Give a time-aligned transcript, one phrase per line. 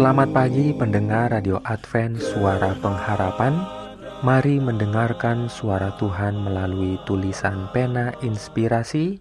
[0.00, 3.52] Selamat pagi pendengar Radio Advent Suara Pengharapan.
[4.24, 9.20] Mari mendengarkan suara Tuhan melalui tulisan pena inspirasi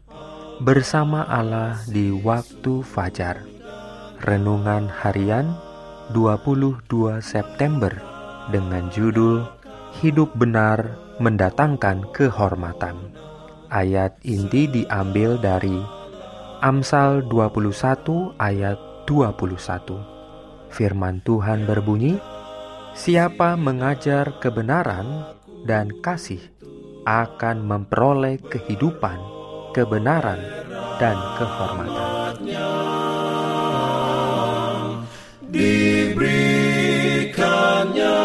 [0.63, 3.43] Bersama Allah di waktu fajar.
[4.23, 5.51] Renungan harian
[6.15, 6.79] 22
[7.27, 7.91] September
[8.47, 9.43] Dengan judul
[9.99, 12.95] Hidup benar mendatangkan kehormatan.
[13.67, 15.75] Ayat inti diambil dari
[16.63, 20.18] Amsal 21 ayat 21
[20.69, 22.21] Firman Tuhan berbunyi,
[22.93, 25.25] "Siapa mengajar kebenaran
[25.65, 26.39] dan kasih
[27.03, 29.17] akan memperoleh kehidupan,
[29.73, 30.37] kebenaran,
[31.01, 32.37] dan kehormatan."
[35.49, 38.21] Diberikannya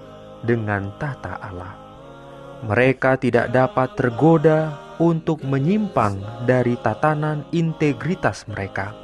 [0.47, 1.86] dengan tata Allah.
[2.65, 6.17] Mereka tidak dapat tergoda untuk menyimpang
[6.49, 8.97] dari tatanan integritas mereka.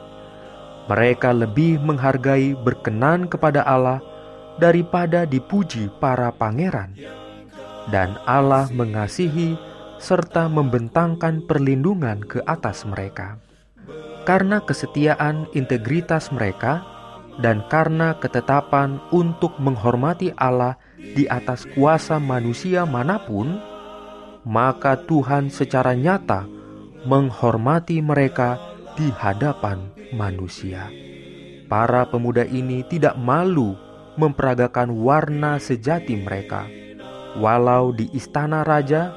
[0.89, 4.01] Mereka lebih menghargai berkenan kepada Allah
[4.57, 6.97] daripada dipuji para pangeran,
[7.93, 9.55] dan Allah mengasihi
[10.01, 13.39] serta membentangkan perlindungan ke atas mereka.
[14.27, 16.83] Karena kesetiaan integritas mereka
[17.39, 20.75] dan karena ketetapan untuk menghormati Allah
[21.11, 23.59] di atas kuasa manusia mana pun,
[24.47, 26.47] maka Tuhan secara nyata
[27.03, 28.55] menghormati mereka
[28.95, 30.87] di hadapan manusia.
[31.67, 33.75] Para pemuda ini tidak malu
[34.15, 36.69] memperagakan warna sejati mereka,
[37.39, 39.11] walau di istana raja,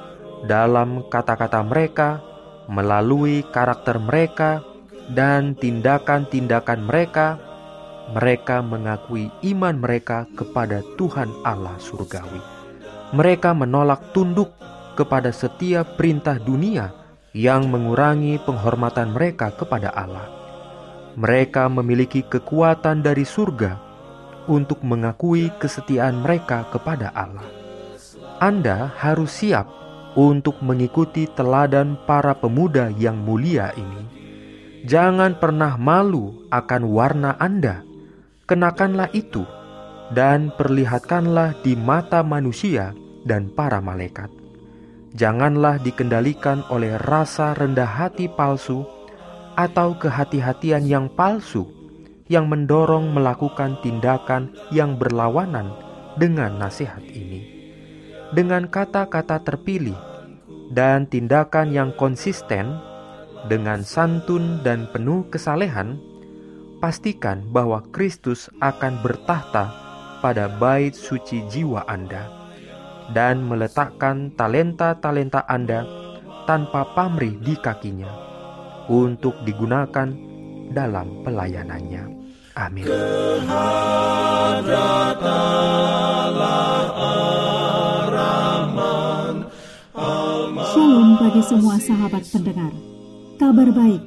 [0.45, 2.19] dalam kata-kata mereka,
[2.67, 4.65] melalui karakter mereka,
[5.13, 7.39] dan tindakan-tindakan mereka
[8.07, 12.39] mereka mengakui iman mereka kepada Tuhan Allah surgawi.
[13.11, 14.55] Mereka menolak tunduk
[14.95, 16.91] kepada setiap perintah dunia
[17.35, 20.27] yang mengurangi penghormatan mereka kepada Allah.
[21.19, 23.75] Mereka memiliki kekuatan dari surga
[24.47, 27.47] untuk mengakui kesetiaan mereka kepada Allah.
[28.39, 29.67] Anda harus siap
[30.15, 34.03] untuk mengikuti teladan para pemuda yang mulia ini.
[34.87, 37.86] Jangan pernah malu akan warna Anda
[38.47, 39.43] kenakanlah itu
[40.15, 42.95] dan perlihatkanlah di mata manusia
[43.27, 44.31] dan para malaikat.
[45.11, 48.87] Janganlah dikendalikan oleh rasa rendah hati palsu
[49.59, 51.67] atau kehati-hatian yang palsu
[52.31, 55.71] yang mendorong melakukan tindakan yang berlawanan
[56.19, 57.55] dengan nasihat ini.
[58.35, 59.95] Dengan kata-kata terpilih
[60.75, 62.75] dan tindakan yang konsisten,
[63.47, 65.95] dengan santun dan penuh kesalehan,
[66.77, 69.73] pastikan bahwa Kristus akan bertahta
[70.21, 72.29] pada bait suci jiwa Anda
[73.13, 75.85] dan meletakkan talenta-talenta Anda
[76.45, 78.09] tanpa pamrih di kakinya
[78.87, 80.09] untuk digunakan
[80.71, 82.03] dalam pelayanannya.
[82.57, 82.87] Amin.
[90.67, 92.73] Shalom bagi semua sahabat pendengar.
[93.37, 94.06] Kabar baik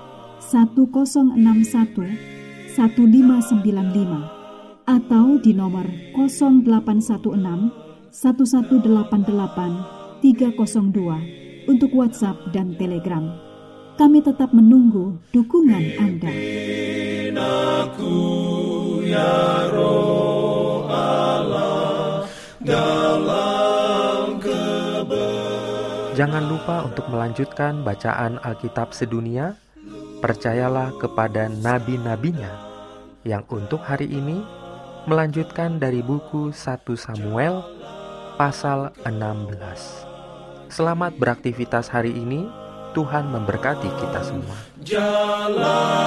[0.41, 1.37] 1061
[2.73, 5.85] 1595 atau di nomor
[6.17, 13.31] 0816 1188 302 untuk WhatsApp dan Telegram.
[13.95, 16.33] Kami tetap menunggu dukungan Anda.
[19.05, 22.25] ya roh Allah
[22.65, 23.61] dalam
[26.11, 29.57] Jangan lupa untuk melanjutkan bacaan Alkitab sedunia.
[30.21, 32.53] Percayalah kepada nabi-nabinya
[33.25, 34.45] yang untuk hari ini
[35.09, 37.65] melanjutkan dari buku 1 Samuel
[38.37, 40.69] pasal 16.
[40.69, 42.45] Selamat beraktivitas hari ini.
[42.93, 44.57] Tuhan memberkati kita semua.
[44.83, 46.00] jalan